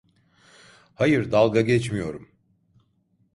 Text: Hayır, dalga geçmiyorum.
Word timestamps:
Hayır, 0.95 1.31
dalga 1.31 1.61
geçmiyorum. 1.61 2.29